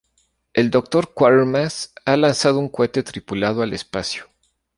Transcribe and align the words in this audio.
El 0.53 0.71
Doctor 0.71 1.13
Quatermass 1.13 1.93
ha 2.05 2.17
lanzado 2.17 2.57
un 2.57 2.69
cohete 2.69 3.03
tripulado 3.03 3.61
al 3.61 3.71
espacio. 3.71 4.25